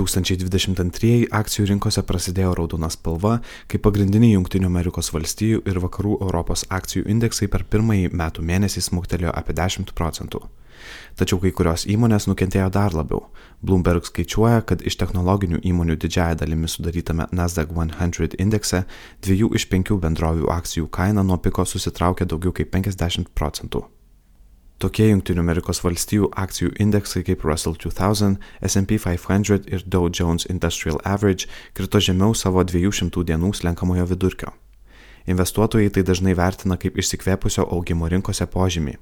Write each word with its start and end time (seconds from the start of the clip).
2022 0.00 1.26
akcijų 1.34 1.66
rinkose 1.70 2.02
prasidėjo 2.06 2.54
raudona 2.56 2.88
spalva, 2.92 3.40
kai 3.68 3.80
pagrindiniai 3.82 4.32
Junktinių 4.36 4.70
Amerikos 4.70 5.12
valstijų 5.14 5.60
ir 5.68 5.80
vakarų 5.82 6.16
Europos 6.24 6.64
akcijų 6.70 7.04
indeksai 7.10 7.50
per 7.52 7.64
pirmąjį 7.68 8.12
metų 8.16 8.44
mėnesį 8.46 8.84
smuktelėjo 8.88 9.34
apie 9.36 9.56
10 9.58 9.92
procentų. 9.98 10.40
Tačiau 11.20 11.40
kai 11.42 11.52
kurios 11.52 11.84
įmonės 11.84 12.24
nukentėjo 12.30 12.70
dar 12.72 12.96
labiau. 12.96 13.26
Bloomberg 13.60 14.08
skaičiuoja, 14.08 14.64
kad 14.64 14.80
iš 14.80 14.96
technologinių 14.96 15.60
įmonių 15.60 15.98
didžiaja 16.00 16.40
dalimi 16.40 16.68
sudarytame 16.68 17.28
Nasdaq 17.36 17.68
100 17.76 18.40
indekse 18.40 18.86
dviejų 19.20 19.52
iš 19.60 19.68
penkių 19.68 20.00
bendrovių 20.00 20.48
akcijų 20.56 20.88
kaina 20.88 21.22
nuo 21.22 21.36
piko 21.36 21.68
susitraukė 21.68 22.24
daugiau 22.24 22.52
kaip 22.56 22.72
50 22.72 23.34
procentų. 23.34 23.99
Tokie 24.80 25.10
Junktinių 25.10 25.42
Amerikos 25.42 25.82
valstijų 25.84 26.30
akcijų 26.40 26.70
indeksai 26.80 27.20
kaip 27.26 27.42
Russell 27.44 27.74
2000, 27.76 28.38
SP 28.64 28.96
500 28.96 29.68
ir 29.68 29.84
Dow 29.84 30.08
Jones 30.08 30.46
Industrial 30.48 30.96
Average 31.04 31.50
krito 31.76 32.00
žemiau 32.00 32.32
savo 32.32 32.64
200 32.64 33.26
dienų 33.28 33.52
slenkamojo 33.58 34.06
vidurkio. 34.08 34.54
Investuotojai 35.28 35.92
tai 35.92 36.06
dažnai 36.08 36.32
vertina 36.32 36.80
kaip 36.80 36.96
išsikvėpusio 36.96 37.68
augimo 37.68 38.08
rinkose 38.08 38.48
požymį. 38.48 38.96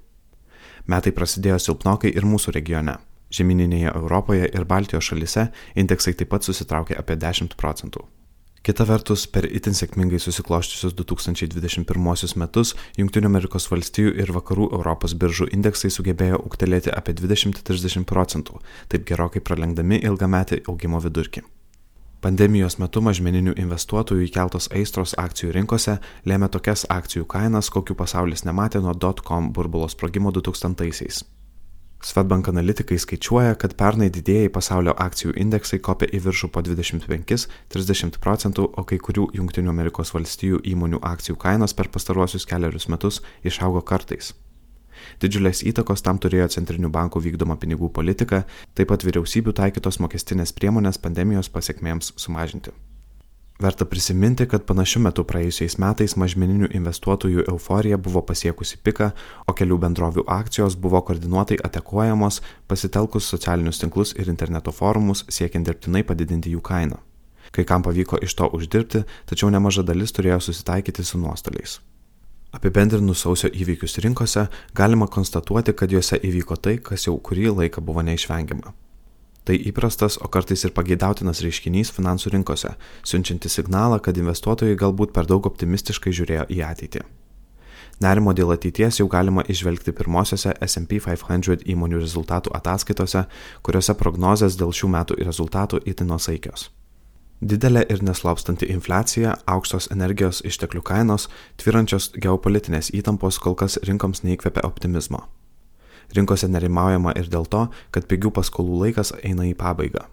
Metai 0.91 1.14
prasidėjo 1.14 1.62
silpnokai 1.62 2.10
ir 2.10 2.27
mūsų 2.27 2.58
regione. 2.58 2.98
Žemyninėje 3.30 3.95
Europoje 3.95 4.50
ir 4.50 4.66
Baltijos 4.66 5.12
šalise 5.12 5.52
indeksai 5.78 6.19
taip 6.19 6.34
pat 6.34 6.42
susitraukė 6.42 6.98
apie 6.98 7.14
10 7.14 7.55
procentų. 7.55 8.08
Kita 8.68 8.84
vertus, 8.84 9.22
per 9.32 9.46
itin 9.48 9.72
sėkmingai 9.72 10.18
susikloščiusius 10.20 10.92
2021 10.98 12.34
metus 12.36 12.74
valstijų 13.72 14.10
ir 14.20 14.32
vakarų 14.36 14.66
Europos 14.77 15.14
biržų 15.16 15.46
indeksai 15.56 15.88
sugebėjo 15.88 16.42
ūgtelėti 16.44 16.92
apie 16.92 17.14
20-30 17.16 18.04
procentų, 18.04 18.60
taip 18.92 19.08
gerokai 19.08 19.41
pralenkdami 19.41 20.02
ilgametį 20.10 20.60
augimo 20.69 21.00
vidurkį. 21.00 21.47
Pandemijos 22.20 22.77
metu 22.77 23.00
mažmeninių 23.08 23.56
investuotojų 23.56 24.28
įkeltos 24.28 24.69
aistros 24.77 25.16
akcijų 25.16 25.56
rinkose 25.56 25.97
lėmė 26.28 26.53
tokias 26.53 26.84
akcijų 26.92 27.25
kainas, 27.25 27.72
kokių 27.72 27.97
pasaulis 27.97 28.44
nematė 28.44 28.84
nuo 28.84 28.92
dot-com 28.92 29.48
burbulo 29.56 29.88
sprogimo 29.88 30.28
2000-aisiais. 30.28 31.25
Svetbank 31.98 32.46
analitikai 32.48 32.94
skaičiuoja, 33.02 33.56
kad 33.58 33.72
pernai 33.78 34.06
didėjai 34.14 34.52
pasaulio 34.54 34.92
akcijų 35.02 35.32
indeksai 35.42 35.80
kopė 35.82 36.06
į 36.14 36.20
viršų 36.28 36.50
po 36.54 36.62
25-30 36.62 38.20
procentų, 38.22 38.66
o 38.70 38.84
kai 38.86 39.00
kurių 39.02 39.24
Junktinių 39.34 39.72
Amerikos 39.72 40.14
valstijų 40.14 40.60
įmonių 40.72 41.00
akcijų 41.02 41.34
kainos 41.42 41.74
per 41.74 41.91
pastaruosius 41.91 42.46
keliarius 42.46 42.86
metus 42.92 43.19
išaugo 43.42 43.82
kartais. 43.82 44.30
Didžiulės 45.22 45.64
įtakos 45.66 46.04
tam 46.06 46.22
turėjo 46.22 46.46
centrinių 46.54 46.91
bankų 46.94 47.22
vykdoma 47.26 47.58
pinigų 47.58 47.91
politika, 47.94 48.44
taip 48.78 48.92
pat 48.92 49.06
vyriausybių 49.06 49.56
taikytos 49.58 49.98
mokestinės 50.02 50.54
priemonės 50.54 51.02
pandemijos 51.02 51.50
pasiekmėms 51.50 52.14
sumažinti. 52.14 52.74
Verta 53.59 53.84
prisiminti, 53.84 54.47
kad 54.47 54.62
panašiu 54.62 55.01
metu 55.03 55.25
praėjusiais 55.27 55.75
metais 55.83 56.12
mažmeninių 56.14 56.69
investuotojų 56.78 57.48
euforija 57.51 57.97
buvo 57.98 58.23
pasiekusi 58.23 58.78
piką, 58.87 59.09
o 59.50 59.55
kelių 59.59 59.81
bendrovių 59.83 60.23
akcijos 60.31 60.77
buvo 60.78 61.00
koordinuotai 61.03 61.59
atakuojamos 61.67 62.39
pasitelkus 62.70 63.27
socialinius 63.34 63.83
tinklus 63.83 64.15
ir 64.15 64.31
interneto 64.31 64.70
forumus 64.70 65.25
siekiant 65.27 65.67
dirbtinai 65.67 66.05
padidinti 66.06 66.55
jų 66.55 66.62
kainą. 66.70 67.03
Kai 67.50 67.67
kam 67.67 67.83
pavyko 67.83 68.23
iš 68.23 68.39
to 68.39 68.47
uždirbti, 68.47 69.03
tačiau 69.27 69.50
nemaža 69.50 69.83
dalis 69.83 70.15
turėjo 70.15 70.39
susitaikyti 70.47 71.03
su 71.03 71.19
nuostoliais. 71.19 71.81
Apibendrinus 72.55 73.25
sausio 73.27 73.50
įvykius 73.50 73.98
rinkose, 74.05 74.47
galima 74.75 75.11
konstatuoti, 75.11 75.75
kad 75.75 75.91
juose 75.91 76.17
įvyko 76.22 76.62
tai, 76.62 76.78
kas 76.78 77.11
jau 77.11 77.19
kurį 77.19 77.50
laiką 77.56 77.83
buvo 77.83 78.06
neišvengiama. 78.06 78.70
Tai 79.48 79.56
įprastas, 79.56 80.18
o 80.20 80.28
kartais 80.28 80.60
ir 80.66 80.74
pageidautinas 80.77 81.38
reiškinys 81.41 81.88
finansų 81.96 82.34
rinkose, 82.34 82.74
siunčianti 83.00 83.48
signalą, 83.48 83.96
kad 84.04 84.18
investuotojai 84.20 84.76
galbūt 84.76 85.14
per 85.16 85.25
daug 85.31 85.48
optimistiškai 85.48 86.12
žiūrėjo 86.12 86.44
į 86.53 86.59
ateitį. 86.66 87.00
Nerimo 88.04 88.34
dėl 88.37 88.53
ateities 88.53 89.00
jau 89.00 89.06
galima 89.08 89.47
išvelgti 89.48 89.94
pirmosiose 89.97 90.53
SP 90.60 91.00
500 91.00 91.64
įmonių 91.64 92.03
rezultatų 92.04 92.53
ataskaitose, 92.60 93.25
kuriuose 93.64 93.97
prognozės 93.97 94.60
dėl 94.60 94.76
šių 94.76 94.92
metų 94.98 95.19
rezultatų 95.25 95.81
itin 95.88 96.12
nusaikios. 96.12 96.69
Didelė 97.41 97.87
ir 97.88 98.04
neslopstanti 98.04 98.69
infliacija, 98.69 99.38
aukštos 99.48 99.88
energijos 99.97 100.44
išteklių 100.44 100.84
kainos, 100.84 101.31
tvirančios 101.56 102.12
geopolitinės 102.20 102.92
įtampos 102.92 103.41
kol 103.41 103.56
kas 103.56 103.81
rinkoms 103.88 104.26
neįkvepia 104.28 104.69
optimizmo. 104.69 105.25
Rinkose 106.16 106.48
nerimaujama 106.48 107.12
ir 107.20 107.28
dėl 107.28 107.44
to, 107.50 107.66
kad 107.92 108.08
pigių 108.08 108.32
paskolų 108.38 108.84
laikas 108.84 109.12
eina 109.22 109.44
į 109.48 109.56
pabaigą. 109.58 110.06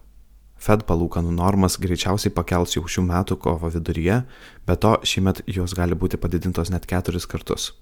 Fed 0.66 0.86
palūkanų 0.88 1.34
normas 1.36 1.76
greičiausiai 1.80 2.34
pakels 2.34 2.76
jau 2.76 2.84
šių 2.88 3.04
metų 3.10 3.38
kovo 3.40 3.70
viduryje, 3.72 4.22
bet 4.68 4.82
to 4.84 4.96
šiemet 5.04 5.44
jos 5.52 5.76
gali 5.78 5.96
būti 5.96 6.20
padidintos 6.20 6.72
net 6.74 6.88
keturis 6.90 7.28
kartus. 7.28 7.74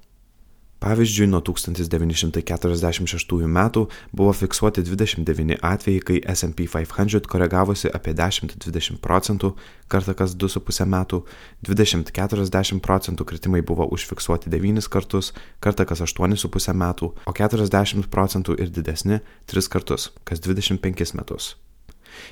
Pavyzdžiui, 0.86 1.26
nuo 1.34 1.40
1946 1.42 3.48
metų 3.50 3.90
buvo 4.14 4.30
fiksuoti 4.38 4.86
29 4.86 5.58
atvejai, 5.66 6.02
kai 6.06 6.22
SP 6.30 6.70
500 6.70 7.26
koregavosi 7.26 7.90
apie 7.90 8.14
10-20 8.14 9.02
procentų, 9.02 9.58
kartą 9.90 10.14
kas 10.14 10.38
2,5 10.38 10.86
metų, 10.86 11.26
20-40 11.66 12.86
procentų 12.86 13.26
kritimai 13.26 13.66
buvo 13.66 13.90
užfiksuoti 13.98 14.54
9 14.54 14.86
kartus, 14.94 15.34
kartą 15.58 15.90
kas 15.90 16.06
8,5 16.06 16.78
metų, 16.78 17.18
o 17.26 17.34
40 17.34 18.06
procentų 18.14 18.54
ir 18.62 18.70
didesni 18.70 19.26
3 19.50 19.66
kartus, 19.74 20.14
kas 20.22 20.38
25 20.46 21.18
metus. 21.18 21.58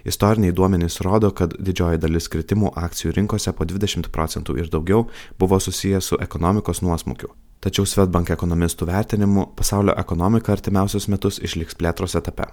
Istoriniai 0.05 0.53
duomenys 0.53 1.01
rodo, 1.01 1.33
kad 1.33 1.57
didžioji 1.57 1.97
dalis 2.05 2.29
kritimų 2.29 2.77
akcijų 2.77 3.17
rinkose 3.17 3.49
po 3.57 3.65
20 3.65 4.13
procentų 4.13 4.61
ir 4.61 4.69
daugiau 4.69 5.09
buvo 5.41 5.57
susijęs 5.57 6.13
su 6.13 6.21
ekonomikos 6.21 6.85
nuosmukiu. 6.85 7.33
Tačiau 7.63 7.87
Svetbank 7.87 8.33
ekonomistų 8.33 8.89
vertinimu 8.89 9.45
pasaulio 9.55 9.93
ekonomika 9.95 10.51
artimiausius 10.51 11.07
metus 11.07 11.39
išliks 11.39 11.77
plėtros 11.79 12.17
etape. 12.19 12.49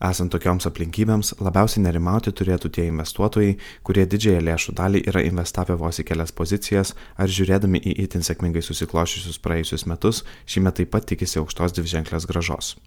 Esant 0.00 0.32
tokioms 0.32 0.64
aplinkybėms, 0.64 1.34
labiausiai 1.44 1.82
nerimauti 1.84 2.32
turėtų 2.32 2.70
tie 2.72 2.86
investuotojai, 2.88 3.58
kurie 3.84 4.06
didžiąją 4.08 4.40
lėšų 4.46 4.72
dalį 4.78 5.02
yra 5.12 5.20
investavę 5.28 5.74
vos 5.82 6.00
į 6.00 6.06
kelias 6.08 6.32
pozicijas 6.32 6.94
ar 7.20 7.28
žiūrėdami 7.28 7.82
į 7.84 7.92
itin 8.06 8.24
sėkmingai 8.24 8.62
susiklošiusius 8.64 9.36
praėjusius 9.44 9.84
metus, 9.90 10.22
šiemet 10.48 10.80
taip 10.80 10.94
pat 10.94 11.04
tikisi 11.10 11.36
aukštos 11.42 11.76
dviženklės 11.76 12.24
gražos. 12.30 12.78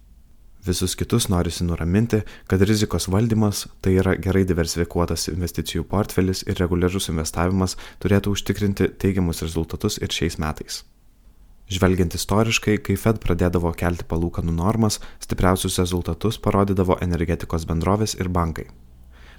Visus 0.66 0.96
kitus 0.98 1.28
norisi 1.30 1.62
nuraminti, 1.68 2.24
kad 2.50 2.64
rizikos 2.66 3.06
valdymas, 3.12 3.68
tai 3.84 3.94
yra 4.00 4.16
gerai 4.18 4.42
diversifikuotas 4.48 5.28
investicijų 5.30 5.86
portfelis 5.86 6.42
ir 6.48 6.58
reguliarus 6.58 7.12
investavimas 7.14 7.76
turėtų 8.02 8.34
užtikrinti 8.34 8.90
teigiamus 8.98 9.44
rezultatus 9.46 10.00
ir 10.02 10.10
šiais 10.10 10.40
metais. 10.42 10.82
Žvelgiant 11.74 12.14
istoriškai, 12.14 12.76
kai 12.86 12.94
Fed 13.00 13.18
pradėdavo 13.22 13.72
kelti 13.74 14.04
palūkanų 14.06 14.52
normas, 14.54 15.00
stipriausius 15.24 15.80
rezultatus 15.80 16.38
parodydavo 16.44 17.00
energetikos 17.02 17.64
bendrovės 17.66 18.14
ir 18.20 18.30
bankai. 18.30 18.68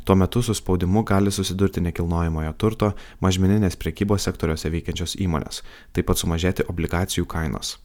Tuo 0.06 0.18
metu 0.20 0.42
su 0.44 0.54
spaudimu 0.54 1.06
gali 1.08 1.32
susidurti 1.32 1.82
nekilnojamojo 1.86 2.52
turto, 2.62 2.92
mažmeninės 3.24 3.80
priekybos 3.80 4.28
sektoriuose 4.28 4.70
veikiančios 4.74 5.16
įmonės, 5.24 5.62
taip 5.96 6.10
pat 6.12 6.20
sumažėti 6.20 6.68
obligacijų 6.74 7.26
kainos. 7.26 7.78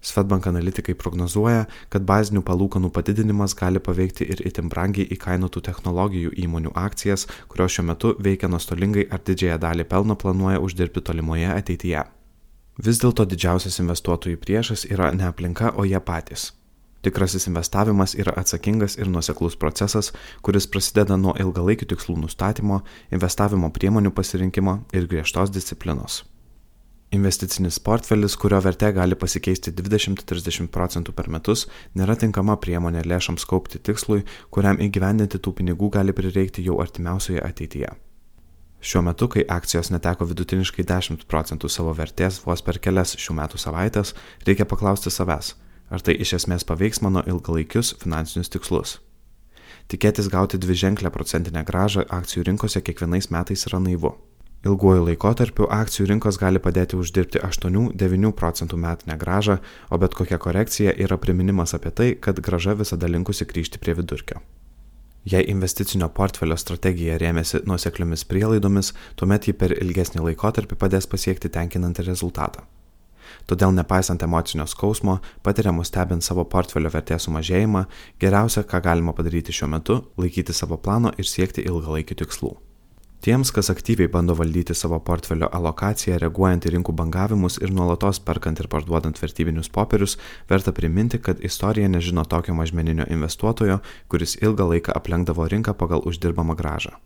Svetbank 0.00 0.46
analitikai 0.48 0.94
prognozuoja, 0.96 1.66
kad 1.92 2.06
bazinių 2.08 2.44
palūkanų 2.46 2.92
padidinimas 2.94 3.56
gali 3.58 3.82
paveikti 3.82 4.28
ir 4.32 4.40
itin 4.48 4.70
brangiai 4.72 5.10
įkainotų 5.18 5.60
technologijų 5.66 6.32
įmonių 6.46 6.72
akcijas, 6.86 7.26
kurios 7.50 7.74
šiuo 7.74 7.84
metu 7.90 8.14
veikia 8.22 8.48
nuostolingai 8.48 9.10
ar 9.10 9.20
didžiąją 9.26 9.60
dalį 9.66 9.90
pelno 9.90 10.16
planuoja 10.16 10.62
uždirbti 10.64 11.04
tolimoje 11.10 11.52
ateityje. 11.58 12.06
Vis 12.78 13.00
dėlto 13.02 13.26
didžiausias 13.26 13.80
investuotojų 13.82 14.38
priešas 14.40 14.86
yra 14.88 15.10
ne 15.12 15.26
aplinka, 15.28 15.74
o 15.76 15.84
jie 15.84 16.00
patys. 16.00 16.52
Tikrasis 17.02 17.46
investavimas 17.48 18.14
yra 18.14 18.34
atsakingas 18.36 18.98
ir 19.00 19.08
nuoseklus 19.08 19.56
procesas, 19.56 20.12
kuris 20.44 20.66
prasideda 20.68 21.16
nuo 21.16 21.32
ilgalaikių 21.40 21.88
tikslų 21.92 22.18
nustatymo, 22.26 22.82
investavimo 23.10 23.70
priemonių 23.72 24.12
pasirinkimo 24.12 24.82
ir 24.92 25.08
griežtos 25.08 25.52
disciplinos. 25.54 26.24
Investicinis 27.10 27.80
portfelis, 27.82 28.36
kurio 28.38 28.60
vertė 28.62 28.92
gali 28.94 29.16
pasikeisti 29.18 29.72
20-30 29.74 30.68
procentų 30.70 31.16
per 31.16 31.26
metus, 31.32 31.64
nėra 31.98 32.14
tinkama 32.20 32.54
priemonė 32.60 33.02
lėšams 33.02 33.48
kaupti 33.50 33.80
tikslui, 33.82 34.22
kuriam 34.54 34.78
įgyvendinti 34.78 35.40
tų 35.42 35.56
pinigų 35.58 35.90
gali 35.96 36.14
prireikti 36.14 36.62
jau 36.68 36.78
artimiausioje 36.84 37.42
ateityje. 37.42 37.90
Šiuo 38.80 39.02
metu, 39.04 39.28
kai 39.28 39.42
akcijos 39.44 39.90
neteko 39.92 40.24
vidutiniškai 40.30 40.86
10 40.88 41.26
procentų 41.28 41.68
savo 41.68 41.92
vertės 41.96 42.38
vos 42.46 42.62
per 42.64 42.78
kelias 42.80 43.12
šių 43.20 43.36
metų 43.36 43.60
savaitės, 43.60 44.14
reikia 44.48 44.64
paklausti 44.64 45.12
savęs, 45.12 45.52
ar 45.92 46.00
tai 46.00 46.14
iš 46.16 46.38
esmės 46.38 46.64
paveiks 46.64 47.02
mano 47.04 47.20
ilgalaikius 47.28 47.92
finansinius 48.00 48.48
tikslus. 48.54 48.96
Tikėtis 49.92 50.30
gauti 50.32 50.56
dvi 50.62 50.78
ženklę 50.80 51.10
procentinę 51.12 51.64
gražą 51.68 52.06
akcijų 52.08 52.46
rinkose 52.48 52.80
kiekvienais 52.80 53.28
metais 53.34 53.66
yra 53.68 53.82
naivu. 53.84 54.14
Ilguoju 54.64 55.04
laikotarpiu 55.08 55.68
akcijų 55.72 56.06
rinkos 56.12 56.38
gali 56.40 56.60
padėti 56.60 56.96
uždirbti 57.00 57.40
8-9 57.44 58.32
procentų 58.36 58.80
metinę 58.80 59.18
gražą, 59.20 59.58
o 59.90 60.00
bet 60.00 60.16
kokia 60.16 60.40
korekcija 60.40 60.96
yra 61.04 61.20
priminimas 61.20 61.76
apie 61.76 61.92
tai, 61.92 62.10
kad 62.16 62.40
graža 62.40 62.76
visada 62.80 63.08
linkusi 63.12 63.48
grįžti 63.48 63.80
prie 63.80 63.96
vidurkio. 64.00 64.40
Jei 65.24 65.44
investicinio 65.52 66.08
portfelio 66.16 66.56
strategija 66.56 67.18
rėmėsi 67.20 67.60
nuosekliomis 67.68 68.24
prielaidomis, 68.24 68.94
tuomet 69.20 69.50
ji 69.50 69.52
per 69.52 69.74
ilgesnį 69.76 70.24
laikotarpį 70.30 70.78
padės 70.80 71.08
pasiekti 71.12 71.50
tenkinantį 71.52 72.06
rezultatą. 72.06 72.64
Todėl 73.46 73.74
nepaisant 73.76 74.22
emocinio 74.24 74.64
skausmo, 74.66 75.18
patiriamo 75.44 75.84
stebint 75.84 76.24
savo 76.24 76.46
portfelio 76.48 76.90
vertės 76.90 77.28
sumažėjimą, 77.28 77.84
geriausia, 78.22 78.64
ką 78.64 78.80
galima 78.88 79.12
padaryti 79.12 79.52
šiuo 79.52 79.68
metu, 79.76 80.00
laikyti 80.16 80.56
savo 80.56 80.80
plano 80.80 81.12
ir 81.18 81.28
siekti 81.28 81.68
ilgalaikių 81.68 82.20
tikslų. 82.24 82.56
Tiems, 83.20 83.50
kas 83.52 83.68
aktyviai 83.68 84.08
bando 84.08 84.32
valdyti 84.32 84.72
savo 84.74 84.96
portfelio 85.04 85.50
alokaciją, 85.52 86.16
reaguojant 86.22 86.64
į 86.64 86.70
rinkų 86.72 86.94
bangavimus 86.96 87.58
ir 87.60 87.68
nuolatos 87.76 88.16
perkant 88.24 88.62
ir 88.62 88.68
parduodant 88.72 89.18
vertybinius 89.20 89.68
popierius, 89.68 90.14
verta 90.48 90.72
priminti, 90.72 91.18
kad 91.20 91.42
istorija 91.44 91.90
nežino 91.92 92.24
tokio 92.24 92.54
mažmeninio 92.56 93.04
investuotojo, 93.12 93.82
kuris 94.08 94.38
ilgą 94.40 94.70
laiką 94.70 94.94
aplenkdavo 94.96 95.44
rinką 95.52 95.74
pagal 95.76 96.00
uždirbamą 96.08 96.56
gražą. 96.56 96.96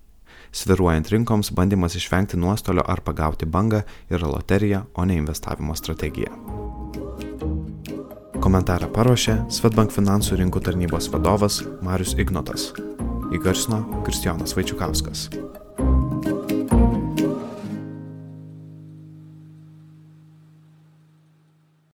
Sviruojant 0.54 1.10
rinkoms, 1.10 1.50
bandymas 1.50 1.98
išvengti 1.98 2.38
nuostolio 2.38 2.84
ar 2.86 3.02
pagauti 3.02 3.50
bangą 3.50 3.82
yra 4.06 4.30
loterija, 4.30 4.84
o 4.94 5.04
ne 5.04 5.18
investavimo 5.18 5.74
strategija. 5.74 6.30
Komentarą 8.38 8.86
paruošė 8.94 9.40
Svetbank 9.50 9.90
finansų 9.90 10.38
rinkų 10.44 10.62
tarnybos 10.62 11.10
vadovas 11.10 11.58
Marius 11.82 12.14
Ignotas. 12.14 12.70
Įgarsino 13.34 13.82
Kristijonas 14.06 14.54
Vaičiukauskas. 14.54 15.26